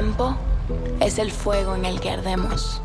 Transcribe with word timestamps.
tiempo 0.00 0.36
es 1.00 1.18
el 1.18 1.30
fuego 1.30 1.74
en 1.74 1.84
el 1.84 2.00
que 2.00 2.10
ardemos. 2.10 2.80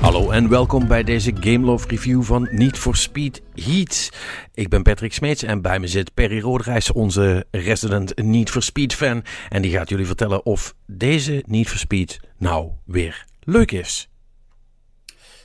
Hallo 0.00 0.30
en 0.30 0.48
welkom 0.48 0.86
bij 0.88 1.02
deze 1.02 1.32
Gameloft 1.40 1.90
review 1.90 2.22
van 2.22 2.48
Need 2.50 2.78
for 2.78 2.96
Speed 2.96 3.42
Heat. 3.54 4.10
Ik 4.54 4.68
ben 4.68 4.82
Patrick 4.82 5.12
Smeets 5.12 5.42
en 5.42 5.62
bij 5.62 5.78
me 5.78 5.86
zit 5.86 6.14
Perry 6.14 6.40
Roodrijs, 6.40 6.92
onze 6.92 7.46
resident 7.50 8.22
Need 8.22 8.50
for 8.50 8.62
Speed 8.62 8.94
fan. 8.94 9.24
En 9.48 9.62
die 9.62 9.72
gaat 9.72 9.88
jullie 9.88 10.06
vertellen 10.06 10.46
of 10.46 10.74
deze 10.86 11.42
Need 11.46 11.68
for 11.68 11.78
Speed 11.78 12.20
nou 12.38 12.70
weer 12.84 13.24
leuk 13.40 13.72
is. 13.72 14.08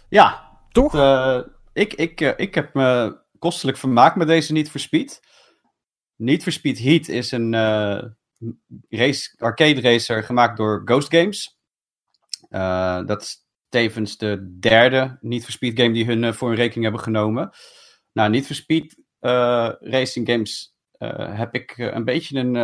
Ja, 0.10 0.50
Toch? 0.72 0.96
eh, 0.96 1.40
ik, 1.74 1.94
ik, 1.94 2.22
eh, 2.22 2.32
ik 2.36 2.56
heb 2.56 2.74
me 2.74 3.18
kostelijk 3.40 3.78
vermaakt 3.78 4.16
met 4.16 4.28
deze 4.28 4.54
Need 4.54 4.70
for 4.70 4.80
Speed. 4.80 5.22
Need 6.16 6.44
for 6.44 6.52
Speed 6.52 6.80
Heat 6.80 7.08
is 7.08 7.32
een 7.32 7.54
eh, 7.54 8.04
race, 8.90 9.36
arcade 9.38 9.82
racer 9.82 10.24
gemaakt 10.24 10.58
door 10.58 10.82
Ghost 10.86 11.16
Games. 11.16 11.58
Eh, 12.50 13.06
dat 13.06 13.22
is 13.22 13.46
tevens 13.70 14.18
de 14.18 14.58
derde 14.60 15.18
Need 15.22 15.44
for 15.44 15.52
Speed 15.52 15.80
game 15.80 15.94
die 15.94 16.06
hun 16.06 16.24
eh, 16.24 16.34
voor 16.34 16.48
hun 16.48 16.58
rekening 16.58 16.84
hebben 16.84 17.04
genomen. 17.04 17.50
Nou, 18.14 18.30
Need 18.30 18.46
for 18.46 18.56
Speed 18.56 19.04
eh, 19.20 19.70
Racing 19.80 20.30
Games 20.30 20.78
heb 21.18 21.56
ik 21.56 21.78
een 21.78 22.04
beetje 22.04 22.40
een, 22.40 22.56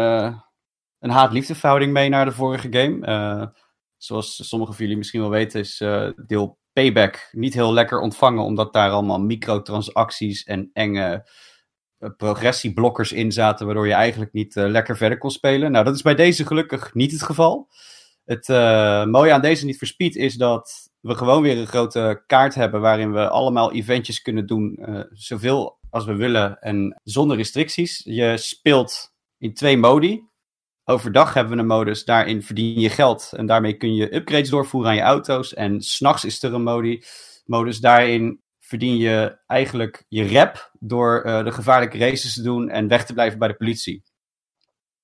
een 1.00 1.10
haat-liefde 1.10 1.88
mee 1.88 2.10
naar 2.10 2.26
de 2.26 2.32
vorige 2.32 2.68
game. 2.72 3.54
Zoals 3.98 4.48
sommigen 4.50 4.76
van 4.76 4.84
jullie 4.84 4.98
misschien 4.98 5.22
wel 5.22 5.30
weten 5.30 5.60
is 5.60 5.78
deel 6.28 6.60
Payback 6.74 7.30
niet 7.32 7.54
heel 7.54 7.74
lekker 7.74 8.00
ontvangen, 8.00 8.44
omdat 8.44 8.74
daar 8.74 8.92
allemaal 8.92 9.20
microtransacties 9.20 10.44
en 10.44 10.70
enge 10.74 11.30
progressieblokkers 12.18 13.12
in 13.12 13.32
zaten, 13.32 13.66
waardoor 13.66 13.88
je 13.88 13.94
eigenlijk 13.94 14.34
niet 14.34 14.56
eh, 14.56 14.68
lekker 14.68 14.98
verder 14.98 15.18
kon 15.18 15.32
spelen. 15.32 15.72
Nou, 15.72 15.86
dat 15.86 15.96
is 15.96 16.02
bij 16.02 16.16
deze 16.16 16.46
gelukkig 16.46 16.94
niet 16.94 17.12
het 17.12 17.24
geval. 17.24 17.70
Het 18.26 18.50
eh, 18.50 19.06
mooie 19.06 19.34
aan 19.34 19.42
deze 19.42 19.66
niet 19.66 19.78
for 19.78 19.88
Speed 19.88 20.16
is 20.16 20.36
dat 20.36 20.90
we 21.00 21.16
gewoon 21.16 21.42
weer 21.42 21.58
een 21.58 21.68
grote 21.68 22.24
kaart 22.28 22.56
hebben 22.56 22.82
waarin 22.82 23.12
we 23.12 23.30
allemaal 23.30 23.74
eventjes 23.74 24.22
kunnen 24.22 24.46
doen, 24.46 24.76
eh, 24.76 25.00
zoveel 25.12 25.80
als 25.90 26.06
we 26.06 26.16
willen 26.16 26.60
en 26.60 27.02
zonder 27.04 27.38
restricties. 27.38 28.02
Je 28.04 28.38
speelt 28.38 29.14
in 29.38 29.54
twee 29.54 29.78
modi. 29.78 30.24
Overdag 30.84 31.34
hebben 31.34 31.54
we 31.54 31.60
een 31.60 31.68
modus, 31.68 32.06
daarin 32.06 32.44
verdien 32.44 32.80
je 32.80 32.90
geld 32.90 33.32
en 33.36 33.46
daarmee 33.46 33.74
kun 33.74 33.96
je 33.96 34.16
upgrades 34.16 34.50
doorvoeren 34.50 34.90
aan 34.90 34.96
je 34.96 35.02
auto's. 35.02 35.54
En 35.54 35.82
s'nachts 35.82 36.26
is 36.26 36.44
er 36.44 36.54
een 36.54 36.64
modi, 36.64 37.04
modus, 37.46 37.80
daarin 37.80 38.44
verdien 38.68 38.98
je 38.98 39.38
eigenlijk 39.48 40.06
je 40.08 40.24
rep 40.24 40.72
door 40.80 41.22
eh, 41.22 41.44
de 41.44 41.52
gevaarlijke 41.52 41.98
races 41.98 42.34
te 42.34 42.42
doen 42.42 42.70
en 42.70 42.88
weg 42.88 43.06
te 43.06 43.14
blijven 43.14 43.40
bij 43.40 43.48
de 43.48 43.54
politie. 43.56 44.04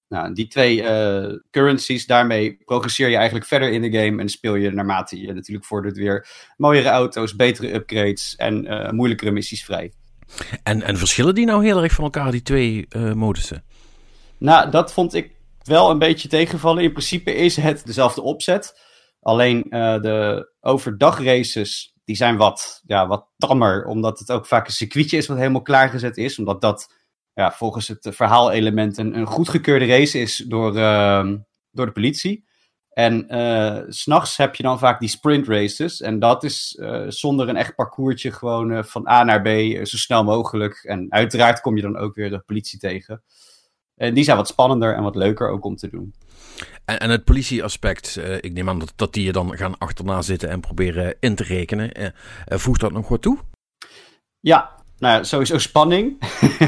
Nou, 0.07 0.33
die 0.33 0.47
twee 0.47 0.83
eh, 0.83 1.37
currencies, 1.51 2.05
daarmee 2.05 2.57
progresseer 2.65 3.09
je 3.09 3.15
eigenlijk 3.15 3.45
verder 3.45 3.71
in 3.71 3.81
de 3.81 3.91
game 3.91 4.21
en 4.21 4.29
speel 4.29 4.55
je 4.55 4.71
naarmate 4.71 5.21
je 5.21 5.33
natuurlijk 5.33 5.65
vordert 5.65 5.97
weer 5.97 6.27
mooiere 6.57 6.89
auto's, 6.89 7.35
betere 7.35 7.73
upgrades 7.73 8.35
en 8.35 8.65
eh, 8.65 8.91
moeilijkere 8.91 9.31
missies 9.31 9.65
vrij. 9.65 9.93
En, 10.63 10.81
en 10.81 10.97
verschillen 10.97 11.35
die 11.35 11.45
nou 11.45 11.63
heel 11.63 11.83
erg 11.83 11.93
van 11.93 12.03
elkaar, 12.03 12.31
die 12.31 12.41
twee 12.41 12.87
modussen? 13.13 13.63
Nou, 14.37 14.71
dat 14.71 14.93
vond 14.93 15.13
ik 15.13 15.31
wel 15.63 15.89
een 15.89 15.99
beetje 15.99 16.27
tegenvallen. 16.27 16.83
In 16.83 16.91
principe 16.91 17.35
is 17.35 17.55
het 17.55 17.85
dezelfde 17.85 18.21
opzet. 18.21 18.79
Alleen 19.19 19.65
de 19.69 20.49
overdagraces, 20.61 21.90
die 22.11 22.19
zijn 22.19 22.37
wat, 22.37 22.81
ja, 22.85 23.07
wat 23.07 23.27
tammer. 23.37 23.85
Omdat 23.85 24.19
het 24.19 24.31
ook 24.31 24.45
vaak 24.45 24.67
een 24.67 24.73
circuitje 24.73 25.17
is 25.17 25.27
wat 25.27 25.37
helemaal 25.37 25.61
klaargezet 25.61 26.17
is. 26.17 26.39
Omdat 26.39 26.61
dat 26.61 26.93
ja, 27.33 27.51
volgens 27.51 27.87
het 27.87 28.07
verhaalelement 28.11 28.97
een, 28.97 29.17
een 29.17 29.25
goedgekeurde 29.25 29.85
race 29.85 30.19
is 30.19 30.37
door, 30.47 30.75
ehm, 30.75 31.37
door 31.71 31.85
de 31.85 31.91
politie. 31.91 32.45
En 32.89 33.25
s 33.89 34.01
s'nachts 34.01 34.37
heb 34.37 34.55
je 34.55 34.63
dan 34.63 34.79
vaak 34.79 34.99
die 34.99 35.09
sprint 35.09 35.47
races. 35.47 36.01
En 36.01 36.19
dat 36.19 36.43
is 36.43 36.77
eh, 36.81 37.05
zonder 37.07 37.49
een 37.49 37.55
echt 37.55 37.75
parcoursje 37.75 38.31
gewoon 38.31 38.71
eh, 38.71 38.83
van 38.83 39.07
A 39.07 39.23
naar 39.23 39.41
B 39.41 39.47
zo 39.85 39.97
snel 39.97 40.23
mogelijk. 40.23 40.83
En 40.83 41.05
uiteraard 41.09 41.61
kom 41.61 41.75
je 41.75 41.81
dan 41.81 41.97
ook 41.97 42.15
weer 42.15 42.29
de 42.29 42.39
politie 42.39 42.79
tegen. 42.79 43.23
En 44.01 44.13
die 44.13 44.23
zijn 44.23 44.37
wat 44.37 44.47
spannender 44.47 44.95
en 44.95 45.03
wat 45.03 45.15
leuker 45.15 45.49
ook 45.49 45.65
om 45.65 45.75
te 45.75 45.89
doen. 45.89 46.13
En, 46.85 46.99
en 46.99 47.09
het 47.09 47.23
politieaspect, 47.23 48.17
eh, 48.17 48.35
ik 48.35 48.53
neem 48.53 48.69
aan 48.69 48.79
dat, 48.79 48.93
dat 48.95 49.13
die 49.13 49.23
je 49.23 49.31
dan 49.31 49.57
gaan 49.57 49.77
achterna 49.77 50.21
zitten 50.21 50.49
en 50.49 50.59
proberen 50.59 51.15
in 51.19 51.35
te 51.35 51.43
rekenen. 51.43 51.91
Eh, 51.91 52.05
eh, 52.05 52.13
voegt 52.57 52.79
dat 52.79 52.91
nog 52.91 53.07
wat 53.07 53.21
toe? 53.21 53.37
Ja, 54.39 54.69
nou 54.97 55.17
ja, 55.17 55.23
sowieso 55.23 55.57
spanning. 55.57 56.19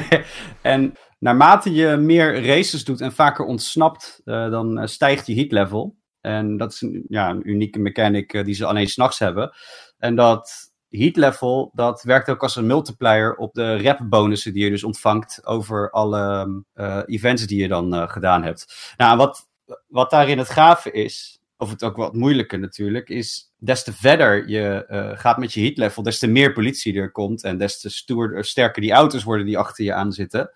en 0.61 0.93
naarmate 1.19 1.73
je 1.73 1.97
meer 1.97 2.45
races 2.45 2.83
doet 2.83 3.01
en 3.01 3.13
vaker 3.13 3.45
ontsnapt, 3.45 4.21
eh, 4.25 4.49
dan 4.49 4.79
eh, 4.79 4.87
stijgt 4.87 5.27
je 5.27 5.35
heat 5.35 5.51
level. 5.51 5.95
En 6.21 6.57
dat 6.57 6.73
is 6.73 6.81
een, 6.81 7.05
ja, 7.07 7.29
een 7.29 7.49
unieke 7.49 7.79
mechanic 7.79 8.33
eh, 8.33 8.43
die 8.43 8.53
ze 8.53 8.65
alleen 8.65 8.87
s'nachts 8.87 9.19
hebben. 9.19 9.55
En 9.97 10.15
dat 10.15 10.72
heat 10.97 11.15
level, 11.15 11.71
dat 11.73 12.03
werkt 12.03 12.29
ook 12.29 12.41
als 12.41 12.55
een 12.55 12.65
multiplier 12.65 13.35
op 13.35 13.53
de 13.53 13.75
rep 13.75 13.99
bonussen 14.03 14.53
die 14.53 14.63
je 14.63 14.69
dus 14.69 14.83
ontvangt 14.83 15.45
over 15.45 15.91
alle 15.91 16.63
eh, 16.73 17.01
events 17.05 17.47
die 17.47 17.61
je 17.61 17.67
dan 17.67 17.93
eh, 17.93 18.09
gedaan 18.09 18.43
hebt. 18.43 18.93
Nou, 18.97 19.17
wat, 19.17 19.49
wat 19.87 20.09
daarin 20.09 20.37
het 20.37 20.49
gave 20.49 20.91
is, 20.91 21.41
of 21.57 21.69
het 21.69 21.83
ook 21.83 21.95
wat 21.95 22.13
moeilijker 22.13 22.59
natuurlijk, 22.59 23.09
is 23.09 23.53
des 23.57 23.83
te 23.83 23.93
verder 23.93 24.49
je 24.49 24.85
eh, 24.85 25.11
gaat 25.13 25.37
met 25.37 25.53
je 25.53 25.61
heat 25.61 25.77
level, 25.77 26.03
des 26.03 26.19
te 26.19 26.27
meer 26.27 26.53
politie 26.53 26.95
er 26.95 27.11
komt 27.11 27.43
en 27.43 27.57
des 27.57 27.79
te 27.79 27.89
stoer, 27.89 28.45
sterker 28.45 28.81
die 28.81 28.91
auto's 28.91 29.23
worden 29.23 29.45
die 29.45 29.57
achter 29.57 29.85
je 29.85 29.93
aan 29.93 30.11
zitten. 30.11 30.51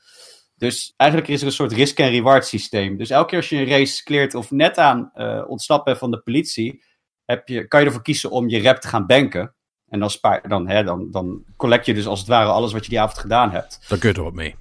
Dus 0.55 0.93
eigenlijk 0.97 1.31
is 1.31 1.41
er 1.41 1.47
een 1.47 1.53
soort 1.53 1.73
risk- 1.73 1.99
en 1.99 2.09
reward 2.09 2.45
systeem. 2.45 2.97
Dus 2.97 3.09
elke 3.09 3.27
keer 3.27 3.37
als 3.37 3.49
je 3.49 3.57
een 3.57 3.67
race 3.67 4.03
cleart 4.03 4.35
of 4.35 4.51
net 4.51 4.77
aan 4.77 5.11
ontsnappen 5.47 5.97
van 5.97 6.11
de 6.11 6.19
politie, 6.19 6.83
heb 7.25 7.47
je, 7.47 7.67
kan 7.67 7.79
je 7.79 7.85
ervoor 7.85 8.01
kiezen 8.01 8.31
om 8.31 8.49
je 8.49 8.59
rep 8.59 8.77
te 8.77 8.87
gaan 8.87 9.05
banken. 9.05 9.55
En 9.89 9.99
dan, 9.99 10.09
spaar, 10.09 10.47
dan, 10.47 10.67
hè, 10.67 10.83
dan, 10.83 11.11
dan 11.11 11.43
collect 11.55 11.85
je 11.85 11.93
dus 11.93 12.07
als 12.07 12.19
het 12.19 12.27
ware 12.27 12.49
alles 12.49 12.73
wat 12.73 12.83
je 12.83 12.89
die 12.89 13.01
avond 13.01 13.17
gedaan 13.17 13.51
hebt. 13.51 13.85
Daar 13.87 13.99
kun 13.99 14.09
je 14.09 14.15
er 14.15 14.23
wat 14.23 14.33
mee. 14.33 14.55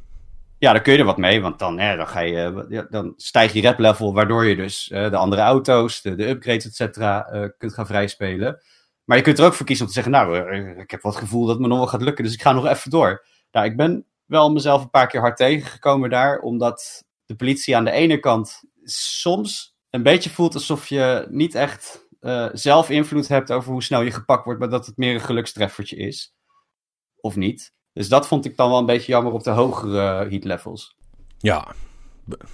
Ja, 0.58 0.72
dan 0.72 0.82
kun 0.82 0.92
je 0.92 0.98
er 0.98 1.04
wat 1.04 1.16
mee, 1.16 1.40
want 1.40 1.58
dan, 1.58 1.78
hè, 1.78 1.96
dan, 1.96 2.08
ga 2.08 2.20
je, 2.20 2.66
ja, 2.68 2.86
dan 2.90 3.14
stijgt 3.16 3.54
je 3.54 3.60
rep 3.60 3.78
level, 3.78 4.14
waardoor 4.14 4.44
je 4.44 4.56
dus 4.56 4.90
eh, 4.90 5.10
de 5.10 5.16
andere 5.16 5.42
auto's, 5.42 6.02
de, 6.02 6.14
de 6.14 6.28
upgrades, 6.28 6.66
et 6.66 6.74
cetera, 6.74 7.26
eh, 7.26 7.48
kunt 7.58 7.74
gaan 7.74 7.86
vrijspelen. 7.86 8.62
Maar 9.04 9.16
je 9.16 9.22
kunt 9.22 9.38
er 9.38 9.44
ook 9.44 9.54
voor 9.54 9.66
kiezen 9.66 9.86
om 9.86 9.92
te 9.92 10.02
zeggen, 10.02 10.12
nou, 10.12 10.50
eh, 10.50 10.78
ik 10.78 10.90
heb 10.90 11.02
wel 11.02 11.12
het 11.12 11.20
gevoel 11.20 11.40
dat 11.40 11.50
het 11.50 11.60
me 11.60 11.68
nog 11.68 11.78
wel 11.78 11.86
gaat 11.86 12.02
lukken, 12.02 12.24
dus 12.24 12.34
ik 12.34 12.42
ga 12.42 12.52
nog 12.52 12.66
even 12.66 12.90
door. 12.90 13.26
Nou, 13.50 13.66
ik 13.66 13.76
ben 13.76 14.04
wel 14.24 14.52
mezelf 14.52 14.82
een 14.82 14.90
paar 14.90 15.06
keer 15.06 15.20
hard 15.20 15.36
tegengekomen 15.36 16.10
daar, 16.10 16.38
omdat 16.38 17.04
de 17.26 17.34
politie 17.36 17.76
aan 17.76 17.84
de 17.84 17.90
ene 17.90 18.18
kant 18.18 18.62
soms 18.84 19.76
een 19.90 20.02
beetje 20.02 20.30
voelt 20.30 20.54
alsof 20.54 20.86
je 20.86 21.26
niet 21.30 21.54
echt 21.54 22.05
eh, 22.20 22.46
zelf 22.52 22.90
invloed 22.90 23.28
hebt 23.28 23.52
over 23.52 23.72
hoe 23.72 23.82
snel 23.82 24.00
je 24.02 24.10
gepakt 24.10 24.44
wordt, 24.44 24.60
maar 24.60 24.68
dat 24.70 24.86
het 24.86 24.96
meer 24.96 25.14
een 25.14 25.20
gelukstreffertje 25.20 25.96
is. 25.96 26.34
Of 27.20 27.36
niet. 27.36 27.74
Dus 27.92 28.08
dat 28.08 28.26
vond 28.26 28.44
ik 28.44 28.56
dan 28.56 28.70
wel 28.70 28.78
een 28.78 28.86
beetje 28.86 29.12
jammer 29.12 29.32
op 29.32 29.42
de 29.42 29.50
hogere 29.50 30.28
heat 30.28 30.44
levels. 30.44 30.96
Ja, 31.38 31.74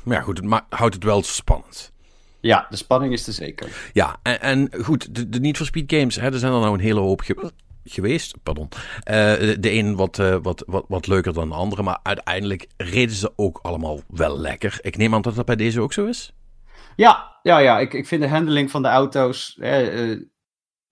maar 0.04 0.16
ja 0.16 0.22
goed, 0.22 0.38
het 0.38 0.62
houdt 0.68 0.94
het 0.94 1.04
wel 1.04 1.22
spannend. 1.22 1.92
Ja, 2.40 2.66
de 2.70 2.76
spanning 2.76 3.12
is 3.12 3.26
er 3.26 3.32
zeker. 3.32 3.90
Ja, 3.92 4.16
en, 4.22 4.40
en 4.40 4.84
goed, 4.84 5.14
de, 5.14 5.28
de 5.28 5.40
Need 5.40 5.56
for 5.56 5.66
Speed 5.66 5.92
games, 5.92 6.16
hè, 6.16 6.32
er 6.32 6.38
zijn 6.38 6.52
er 6.52 6.60
nou 6.60 6.74
een 6.74 6.80
hele 6.80 7.00
hoop 7.00 7.20
ge- 7.20 7.52
geweest. 7.84 8.34
Pardon. 8.42 8.68
Eh, 9.02 9.14
de, 9.34 9.56
de 9.60 9.72
een 9.72 9.96
wat, 9.96 10.18
eh, 10.18 10.36
wat, 10.42 10.62
wat, 10.66 10.84
wat 10.88 11.06
leuker 11.06 11.32
dan 11.32 11.48
de 11.48 11.54
andere, 11.54 11.82
maar 11.82 11.98
uiteindelijk 12.02 12.66
reden 12.76 13.16
ze 13.16 13.32
ook 13.36 13.58
allemaal 13.62 14.00
wel 14.08 14.38
lekker. 14.38 14.78
Ik 14.80 14.96
neem 14.96 15.14
aan 15.14 15.22
dat 15.22 15.34
dat 15.34 15.46
bij 15.46 15.56
deze 15.56 15.80
ook 15.80 15.92
zo 15.92 16.06
is. 16.06 16.32
Ja, 16.96 17.38
ja, 17.42 17.58
ja. 17.58 17.78
Ik, 17.78 17.92
ik 17.92 18.06
vind 18.06 18.22
de 18.22 18.28
handling 18.28 18.70
van 18.70 18.82
de 18.82 18.88
auto's. 18.88 19.56
eh, 19.58 20.10
eh, 20.12 20.20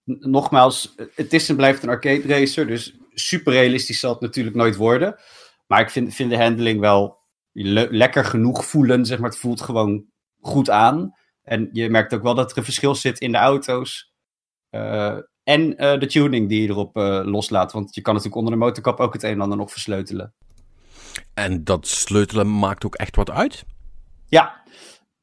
nogmaals, 0.04 0.94
het 1.14 1.32
is 1.32 1.48
en 1.48 1.56
blijft 1.56 1.82
een 1.82 1.88
arcade 1.88 2.22
racer. 2.38 2.66
Dus 2.66 2.94
super 3.14 3.52
realistisch 3.52 4.00
zal 4.00 4.12
het 4.12 4.20
natuurlijk 4.20 4.56
nooit 4.56 4.76
worden. 4.76 5.16
Maar 5.66 5.80
ik 5.80 5.90
vind, 5.90 6.14
vind 6.14 6.30
de 6.30 6.42
handling 6.42 6.80
wel 6.80 7.18
le- 7.52 7.88
lekker 7.90 8.24
genoeg 8.24 8.64
voelen. 8.64 9.06
Zeg 9.06 9.18
maar. 9.18 9.30
Het 9.30 9.38
voelt 9.38 9.60
gewoon 9.60 10.04
goed 10.40 10.70
aan. 10.70 11.14
En 11.42 11.68
je 11.72 11.90
merkt 11.90 12.14
ook 12.14 12.22
wel 12.22 12.34
dat 12.34 12.50
er 12.50 12.58
een 12.58 12.64
verschil 12.64 12.94
zit 12.94 13.18
in 13.18 13.32
de 13.32 13.38
auto's. 13.38 14.12
eh, 14.70 15.16
en 15.42 15.76
eh, 15.76 15.98
de 16.00 16.06
tuning 16.06 16.48
die 16.48 16.62
je 16.62 16.68
erop 16.68 16.96
eh, 16.96 17.20
loslaat. 17.24 17.72
Want 17.72 17.94
je 17.94 18.00
kan 18.00 18.14
natuurlijk 18.14 18.42
onder 18.42 18.58
de 18.58 18.64
motorkap 18.64 19.00
ook 19.00 19.12
het 19.12 19.22
een 19.22 19.30
en 19.30 19.40
ander 19.40 19.58
nog 19.58 19.70
versleutelen. 19.70 20.34
En 21.34 21.64
dat 21.64 21.86
sleutelen 21.86 22.58
maakt 22.58 22.84
ook 22.84 22.94
echt 22.94 23.16
wat 23.16 23.30
uit. 23.30 23.64
Ja, 24.28 24.62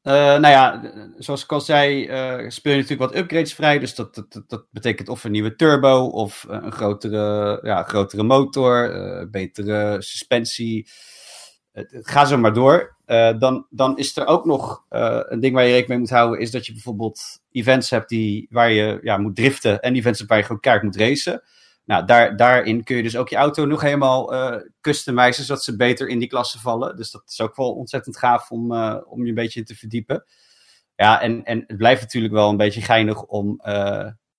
Eh, 0.08 0.14
nou 0.14 0.48
ja, 0.48 0.92
zoals 1.18 1.42
ik 1.42 1.52
al 1.52 1.60
zei, 1.60 2.06
eh, 2.06 2.48
speel 2.48 2.72
je 2.72 2.78
natuurlijk 2.78 3.10
wat 3.10 3.20
upgrades 3.20 3.54
vrij. 3.54 3.78
Dus 3.78 3.94
dat, 3.94 4.14
dat, 4.14 4.42
dat, 4.46 4.66
betekent 4.70 5.08
of 5.08 5.24
een 5.24 5.30
nieuwe 5.30 5.56
turbo 5.56 6.04
of 6.04 6.46
eh, 6.48 6.58
een 6.62 6.72
grotere, 6.72 7.58
ja, 7.62 7.82
grotere 7.82 8.22
motor, 8.22 8.90
betere 9.30 9.96
suspensie. 9.98 10.88
Gaat 11.90 12.28
zo 12.28 12.38
maar 12.38 12.52
door. 12.52 12.96
Dan, 13.38 13.66
dan 13.70 13.98
is 13.98 14.16
er 14.16 14.26
ook 14.26 14.44
nog 14.44 14.84
een 14.88 15.40
ding 15.40 15.54
waar 15.54 15.64
je 15.64 15.72
rekening 15.72 15.88
mee 15.88 15.98
moet 15.98 16.10
houden, 16.10 16.40
is 16.40 16.50
dat 16.50 16.66
je 16.66 16.72
bijvoorbeeld 16.72 17.20
events 17.50 17.90
hebt 17.90 18.08
die, 18.08 18.46
waar 18.50 18.70
je 18.70 18.98
ja, 19.02 19.16
moet 19.16 19.36
driften 19.36 19.80
en 19.80 19.94
events 19.94 20.24
waar 20.24 20.38
je 20.38 20.44
gewoon 20.44 20.60
kaart 20.60 20.82
moet 20.82 20.96
racen. 20.96 21.42
Nou, 21.88 22.04
daar, 22.04 22.36
daarin 22.36 22.84
kun 22.84 22.96
je 22.96 23.02
dus 23.02 23.16
ook 23.16 23.28
je 23.28 23.36
auto 23.36 23.64
nog 23.64 23.80
helemaal 23.80 24.34
eh 24.34 24.60
customizen, 24.80 25.44
zodat 25.44 25.64
ze 25.64 25.76
beter 25.76 26.08
in 26.08 26.18
die 26.18 26.28
klasse 26.28 26.60
vallen. 26.60 26.96
Dus 26.96 27.10
dat 27.10 27.22
is 27.26 27.40
ook 27.40 27.56
wel 27.56 27.72
ontzettend 27.72 28.16
gaaf 28.16 28.50
om, 28.50 28.72
eh, 28.72 28.96
om 29.04 29.22
je 29.22 29.28
een 29.28 29.34
beetje 29.34 29.62
te 29.62 29.74
verdiepen. 29.74 30.24
Ja, 30.94 31.20
en, 31.20 31.44
en 31.44 31.64
het 31.66 31.76
blijft 31.76 32.00
natuurlijk 32.00 32.34
wel 32.34 32.48
een 32.50 32.56
beetje 32.56 32.80
geinig 32.80 33.22
om. 33.22 33.60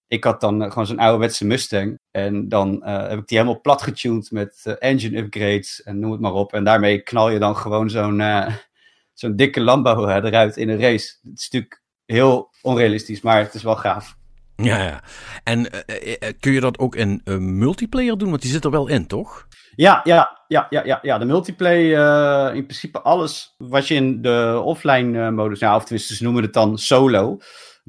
ik 0.07 0.23
had 0.23 0.41
dan 0.41 0.71
gewoon 0.71 0.85
zo'n 0.85 0.99
ouderwetse 0.99 1.45
Mustang. 1.45 1.99
En 2.11 2.49
dan 2.49 2.83
heb 2.83 3.19
ik 3.19 3.27
die 3.27 3.37
helemaal 3.37 3.61
plat 3.61 3.81
getuned 3.81 4.31
met 4.31 4.75
engine 4.79 5.17
upgrades 5.17 5.83
en 5.83 5.99
noem 5.99 6.11
het 6.11 6.21
maar 6.21 6.33
op. 6.33 6.53
En 6.53 6.63
daarmee 6.63 7.01
knal 7.01 7.29
je 7.29 7.39
dan 7.39 7.55
gewoon 7.55 7.89
zo'n 7.89 8.21
zo'n 9.13 9.35
dikke 9.35 9.61
Lambo 9.61 10.07
eruit 10.07 10.57
in 10.57 10.69
een 10.69 10.79
race. 10.79 11.17
Het 11.21 11.39
is 11.39 11.49
natuurlijk 11.49 11.83
heel 12.05 12.53
onrealistisch, 12.61 13.21
maar 13.21 13.39
het 13.39 13.53
is 13.53 13.63
wel 13.63 13.75
gaaf. 13.75 14.18
Ja, 14.61 14.83
ja. 14.83 15.03
En 15.43 15.69
kun 16.39 16.51
je 16.51 16.59
dat 16.59 16.79
ook 16.79 16.95
in 16.95 17.21
multiplayer 17.39 18.17
doen? 18.17 18.29
Want 18.29 18.41
die 18.41 18.51
zit 18.51 18.63
er 18.63 18.71
wel 18.71 18.87
in, 18.87 19.07
toch? 19.07 19.47
Ja, 19.75 20.01
ja, 20.03 20.43
ja, 20.47 20.67
ja, 20.69 20.85
ja, 20.85 20.99
ja. 21.01 21.17
De 21.17 21.25
multiplayer, 21.25 22.55
in 22.55 22.63
principe 22.63 23.01
alles 23.01 23.55
wat 23.57 23.87
je 23.87 23.95
in 23.95 24.21
de 24.21 24.61
offline 24.63 25.31
modus, 25.31 25.59
nou, 25.59 25.75
of 25.75 25.83
tenminste 25.83 26.15
ze 26.15 26.23
noemen 26.23 26.43
het 26.43 26.53
dan 26.53 26.77
solo, 26.77 27.37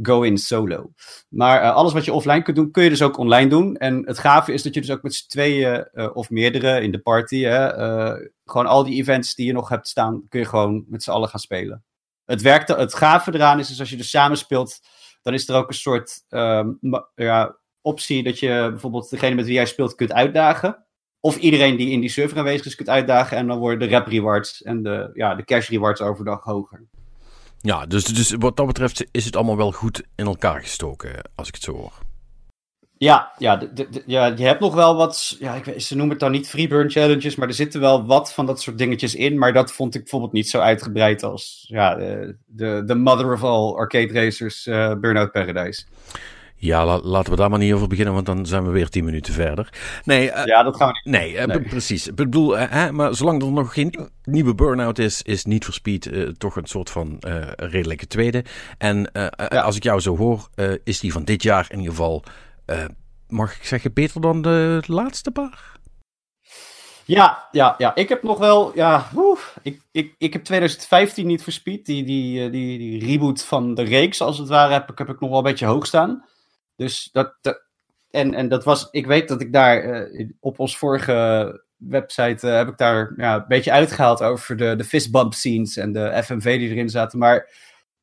go 0.02 0.22
in 0.22 0.38
solo. 0.38 0.92
Maar 1.28 1.72
alles 1.72 1.92
wat 1.92 2.04
je 2.04 2.12
offline 2.12 2.42
kunt 2.42 2.56
doen, 2.56 2.70
kun 2.70 2.82
je 2.82 2.90
dus 2.90 3.02
ook 3.02 3.18
online 3.18 3.48
doen. 3.48 3.76
En 3.76 4.06
het 4.06 4.18
gave 4.18 4.52
is 4.52 4.62
dat 4.62 4.74
je 4.74 4.80
dus 4.80 4.90
ook 4.90 5.02
met 5.02 5.14
z'n 5.14 5.28
tweeën 5.28 5.88
of 6.12 6.30
meerdere 6.30 6.80
in 6.80 6.90
de 6.90 7.00
party, 7.00 7.42
hè, 7.42 7.68
gewoon 8.44 8.66
al 8.66 8.84
die 8.84 9.00
events 9.00 9.34
die 9.34 9.46
je 9.46 9.52
nog 9.52 9.68
hebt 9.68 9.88
staan, 9.88 10.22
kun 10.28 10.40
je 10.40 10.46
gewoon 10.46 10.84
met 10.88 11.02
z'n 11.02 11.10
allen 11.10 11.28
gaan 11.28 11.40
spelen. 11.40 11.84
Het, 12.24 12.42
werkt, 12.42 12.68
het 12.68 12.94
gave 12.94 13.34
eraan 13.34 13.58
is, 13.58 13.68
dus 13.68 13.80
als 13.80 13.90
je 13.90 13.96
dus 13.96 14.10
samen 14.10 14.36
speelt, 14.36 14.80
dan 15.22 15.34
is 15.34 15.48
er 15.48 15.56
ook 15.56 15.68
een 15.68 15.74
soort 15.74 16.24
um, 16.28 16.78
ja, 17.14 17.56
optie 17.80 18.22
dat 18.22 18.38
je 18.38 18.66
bijvoorbeeld 18.70 19.10
degene 19.10 19.34
met 19.34 19.44
wie 19.44 19.54
jij 19.54 19.66
speelt 19.66 19.94
kunt 19.94 20.12
uitdagen 20.12 20.84
of 21.20 21.36
iedereen 21.36 21.76
die 21.76 21.90
in 21.90 22.00
die 22.00 22.10
server 22.10 22.38
aanwezig 22.38 22.66
is 22.66 22.74
kunt 22.74 22.88
uitdagen. 22.88 23.36
En 23.36 23.46
dan 23.46 23.58
worden 23.58 23.78
de 23.78 23.96
rep 23.96 24.06
rewards 24.06 24.62
en 24.62 24.82
de, 24.82 25.10
ja, 25.14 25.34
de 25.34 25.44
cash 25.44 25.68
rewards 25.68 26.00
overdag 26.00 26.44
hoger. 26.44 26.86
Ja, 27.58 27.86
dus, 27.86 28.04
dus 28.04 28.34
wat 28.38 28.56
dat 28.56 28.66
betreft 28.66 29.06
is 29.10 29.24
het 29.24 29.36
allemaal 29.36 29.56
wel 29.56 29.72
goed 29.72 30.02
in 30.14 30.26
elkaar 30.26 30.60
gestoken, 30.60 31.30
als 31.34 31.48
ik 31.48 31.54
het 31.54 31.62
zo 31.62 31.72
hoor. 31.72 31.92
Ja, 33.02 33.32
ja, 33.38 33.56
de, 33.56 34.02
ja 34.06 34.26
je 34.26 34.44
hebt 34.44 34.60
nog 34.60 34.74
wel 34.74 34.96
wat, 34.96 35.36
ja, 35.38 35.54
ik 35.54 35.64
weet, 35.64 35.82
ze 35.82 35.94
noemen 35.94 36.10
het 36.10 36.20
dan 36.20 36.30
niet 36.30 36.48
freeburn 36.48 36.90
challenges, 36.90 37.36
maar 37.36 37.48
er 37.48 37.54
zitten 37.54 37.80
wel 37.80 38.06
wat 38.06 38.32
van 38.32 38.46
dat 38.46 38.60
soort 38.60 38.78
dingetjes 38.78 39.14
in. 39.14 39.38
Maar 39.38 39.52
dat 39.52 39.72
vond 39.72 39.94
ik 39.94 40.00
bijvoorbeeld 40.00 40.32
niet 40.32 40.48
zo 40.48 40.58
uitgebreid 40.58 41.22
als 41.22 41.64
ja, 41.68 41.94
de, 41.94 42.84
de, 42.86 42.94
mother 42.94 43.32
of 43.32 43.44
all 43.44 43.74
arcade 43.74 44.12
racers, 44.12 44.66
uh, 44.66 44.94
Burnout 44.94 45.32
Paradise. 45.32 45.84
Ja, 46.56 47.00
laten 47.00 47.32
we 47.32 47.38
daar 47.38 47.50
maar 47.50 47.58
niet 47.58 47.72
over 47.72 47.88
beginnen, 47.88 48.14
want 48.14 48.26
dan 48.26 48.46
zijn 48.46 48.64
we 48.64 48.70
weer 48.70 48.88
tien 48.88 49.04
minuten 49.04 49.32
verder. 49.32 49.72
Nee, 50.04 50.26
uh, 50.26 50.44
ja, 50.44 50.62
dat 50.62 50.76
gaan 50.76 50.88
we 50.88 51.00
niet. 51.04 51.14
Nee, 51.14 51.46
uh, 51.46 51.68
precies. 51.68 52.08
Ik 52.08 52.14
bedoel, 52.14 52.58
hè, 52.58 52.92
maar 52.92 53.14
zolang 53.14 53.42
er 53.42 53.52
nog 53.52 53.72
geen 53.72 54.10
nieuwe 54.24 54.54
burn-out 54.54 54.98
is, 54.98 55.22
is 55.22 55.44
niet 55.44 55.64
for 55.64 55.74
Speed 55.74 56.10
toch 56.38 56.56
een 56.56 56.66
soort 56.66 56.90
van 56.90 57.16
redelijke 57.56 58.06
tweede. 58.06 58.44
En 58.78 59.12
als 59.48 59.76
ik 59.76 59.82
jou 59.82 60.00
zo 60.00 60.16
hoor, 60.16 60.48
is 60.84 61.00
die 61.00 61.12
van 61.12 61.24
dit 61.24 61.42
jaar 61.42 61.66
in 61.68 61.78
ieder 61.78 61.94
geval, 61.94 62.24
mag 63.28 63.56
ik 63.56 63.64
zeggen, 63.64 63.92
beter 63.92 64.20
dan 64.20 64.42
de 64.42 64.82
laatste 64.86 65.30
paar? 65.30 65.78
Ja, 67.04 67.48
ja, 67.50 67.74
ja. 67.78 67.94
Ik 67.94 68.08
heb 68.08 68.22
nog 68.22 68.38
wel, 68.38 68.72
ja, 68.74 69.10
ik, 69.62 69.80
ik, 69.92 70.14
ik 70.18 70.32
heb 70.32 70.44
2015 70.44 71.26
niet 71.26 71.42
for 71.42 71.52
Speed. 71.52 71.86
Die, 71.86 72.04
die, 72.04 72.50
die, 72.50 72.78
die 72.78 73.06
reboot 73.06 73.44
van 73.44 73.74
de 73.74 73.82
reeks, 73.82 74.20
als 74.20 74.38
het 74.38 74.48
ware, 74.48 74.72
heb 74.72 74.90
ik, 74.90 74.98
heb 74.98 75.08
ik 75.08 75.20
nog 75.20 75.28
wel 75.28 75.38
een 75.38 75.44
beetje 75.44 75.66
hoog 75.66 75.86
staan. 75.86 76.24
Dus 76.76 77.08
dat, 77.12 77.34
en, 78.10 78.34
en 78.34 78.48
dat 78.48 78.64
was, 78.64 78.88
ik 78.90 79.06
weet 79.06 79.28
dat 79.28 79.40
ik 79.40 79.52
daar 79.52 80.08
uh, 80.12 80.28
op 80.40 80.58
ons 80.58 80.76
vorige 80.76 81.64
website 81.76 82.46
heb 82.46 82.68
ik 82.68 82.78
daar 82.78 83.12
ja, 83.16 83.34
een 83.34 83.44
beetje 83.48 83.72
uitgehaald 83.72 84.22
over 84.22 84.56
de, 84.56 84.76
de 84.76 84.84
fistbump 84.84 85.34
scenes 85.34 85.76
en 85.76 85.92
de 85.92 86.22
FMV 86.24 86.58
die 86.58 86.68
erin 86.68 86.88
zaten. 86.88 87.18
Maar 87.18 87.48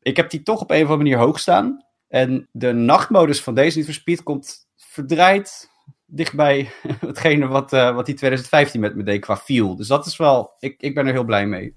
ik 0.01 0.17
heb 0.17 0.29
die 0.29 0.43
toch 0.43 0.61
op 0.61 0.71
een 0.71 0.83
of 0.83 0.89
andere 0.89 0.97
manier 0.97 1.17
hoog 1.17 1.39
staan. 1.39 1.85
En 2.07 2.47
de 2.51 2.73
nachtmodus 2.73 3.41
van 3.41 3.55
deze 3.55 3.77
Need 3.77 3.85
for 3.85 3.95
Speed 3.95 4.23
komt 4.23 4.67
verdraaid 4.75 5.69
dichtbij 6.05 6.69
hetgene 6.99 7.47
wat, 7.47 7.73
uh, 7.73 7.95
wat 7.95 8.05
die 8.05 8.15
2015 8.15 8.81
met 8.81 8.95
me 8.95 9.03
deed 9.03 9.21
qua 9.21 9.37
feel. 9.37 9.75
Dus 9.75 9.87
dat 9.87 10.05
is 10.05 10.17
wel, 10.17 10.51
ik, 10.59 10.75
ik 10.79 10.95
ben 10.95 11.07
er 11.07 11.13
heel 11.13 11.23
blij 11.23 11.45
mee. 11.45 11.75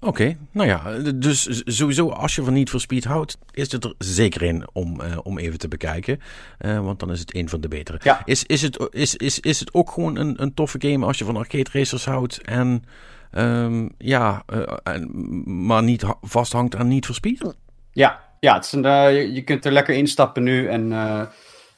Oké, 0.00 0.36
nou 0.50 0.68
ja, 0.68 0.98
dus 1.14 1.62
sowieso 1.64 2.08
als 2.08 2.34
je 2.34 2.42
van 2.42 2.52
niet 2.52 2.70
voor 2.70 2.80
Speed 2.80 3.04
houdt, 3.04 3.38
is 3.50 3.72
het 3.72 3.84
er 3.84 3.94
zeker 3.98 4.42
in 4.42 4.68
om, 4.72 5.00
uh, 5.00 5.18
om 5.22 5.38
even 5.38 5.58
te 5.58 5.68
bekijken. 5.68 6.20
Uh, 6.60 6.80
want 6.80 7.00
dan 7.00 7.10
is 7.10 7.20
het 7.20 7.34
een 7.34 7.48
van 7.48 7.60
de 7.60 7.68
betere. 7.68 8.00
Ja. 8.02 8.22
Is, 8.24 8.44
is, 8.44 8.62
het, 8.62 8.88
is, 8.90 9.16
is, 9.16 9.40
is 9.40 9.60
het 9.60 9.74
ook 9.74 9.90
gewoon 9.90 10.16
een, 10.16 10.42
een 10.42 10.54
toffe 10.54 10.80
game 10.80 11.06
als 11.06 11.18
je 11.18 11.24
van 11.24 11.36
arcade 11.36 11.70
racers 11.72 12.04
houdt 12.04 12.42
en 12.42 12.84
um, 13.32 13.94
ja, 13.98 14.42
uh, 14.54 15.06
maar 15.44 15.82
niet 15.82 16.04
vasthangt 16.20 16.76
aan 16.76 16.88
niet 16.88 17.06
voor 17.06 17.14
Speed? 17.14 17.54
Ja, 17.92 18.31
ja 18.42 18.54
het 18.54 18.64
is 18.64 18.72
een, 18.72 19.34
je 19.34 19.42
kunt 19.44 19.64
er 19.64 19.72
lekker 19.72 19.94
instappen 19.94 20.42
nu 20.42 20.68
en, 20.68 20.92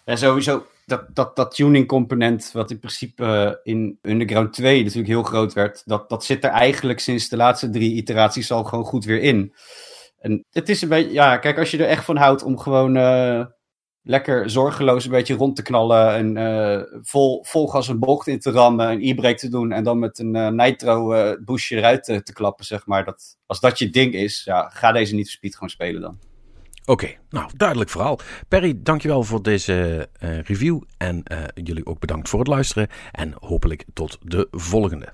en 0.04 0.18
sowieso 0.18 0.66
dat, 0.86 1.04
dat, 1.14 1.36
dat 1.36 1.54
tuning 1.54 1.86
component, 1.86 2.50
wat 2.52 2.70
in 2.70 2.78
principe 2.78 3.24
uh, 3.24 3.74
in 3.74 3.98
Underground 4.02 4.52
2 4.52 4.82
natuurlijk 4.82 5.08
heel 5.08 5.22
groot 5.22 5.52
werd, 5.52 5.82
dat, 5.84 6.08
dat 6.08 6.24
zit 6.24 6.44
er 6.44 6.50
eigenlijk 6.50 7.00
sinds 7.00 7.28
de 7.28 7.36
laatste 7.36 7.70
drie 7.70 7.94
iteraties 7.94 8.52
al 8.52 8.64
gewoon 8.64 8.84
goed 8.84 9.04
weer 9.04 9.20
in. 9.20 9.54
En 10.18 10.44
het 10.50 10.68
is 10.68 10.82
een 10.82 10.88
beetje, 10.88 11.12
ja, 11.12 11.36
kijk, 11.36 11.58
als 11.58 11.70
je 11.70 11.78
er 11.78 11.88
echt 11.88 12.04
van 12.04 12.16
houdt 12.16 12.42
om 12.42 12.58
gewoon 12.58 12.96
uh, 12.96 13.44
lekker 14.02 14.50
zorgeloos 14.50 15.04
een 15.04 15.10
beetje 15.10 15.34
rond 15.34 15.56
te 15.56 15.62
knallen 15.62 16.14
en 16.14 16.36
uh, 16.36 17.00
vol, 17.02 17.44
vol 17.44 17.68
gas 17.68 17.88
een 17.88 17.98
bocht 17.98 18.26
in 18.26 18.38
te 18.38 18.50
rammen, 18.50 18.90
een 18.90 19.02
e-brake 19.02 19.38
te 19.38 19.48
doen 19.48 19.72
en 19.72 19.84
dan 19.84 19.98
met 19.98 20.18
een 20.18 20.56
nitro 20.56 21.34
boostje 21.44 21.76
eruit 21.76 22.04
te, 22.04 22.22
te, 22.22 22.32
klappen, 22.32 22.64
zeg 22.64 22.86
maar. 22.86 23.04
Dat, 23.04 23.36
als 23.46 23.60
dat 23.60 23.78
je 23.78 23.90
ding 23.90 24.14
is, 24.14 24.44
ja, 24.44 24.68
ga 24.68 24.92
deze 24.92 25.14
niet 25.14 25.24
voor 25.24 25.34
speed 25.34 25.54
gewoon 25.54 25.68
spelen 25.68 26.00
dan. 26.00 26.33
Oké, 26.86 27.14
nou 27.30 27.50
duidelijk 27.56 27.90
verhaal. 27.90 28.18
Perry, 28.48 28.74
dankjewel 28.76 29.22
voor 29.22 29.42
deze 29.42 30.08
uh, 30.20 30.40
review 30.40 30.80
en 30.96 31.22
uh, 31.32 31.38
jullie 31.54 31.86
ook 31.86 31.98
bedankt 31.98 32.28
voor 32.28 32.38
het 32.38 32.48
luisteren 32.48 32.88
en 33.12 33.34
hopelijk 33.40 33.84
tot 33.92 34.18
de 34.22 34.48
volgende. 34.50 35.12